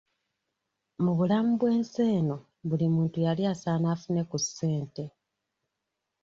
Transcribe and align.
Mu 1.03 1.11
bulamu 1.17 1.51
bw'ensi 1.59 2.01
eno 2.19 2.37
buli 2.67 2.85
muntu 2.95 3.17
yali 3.25 3.43
asaana 3.53 3.87
afune 3.95 4.21
ku 4.29 4.37
ssente. 4.43 5.03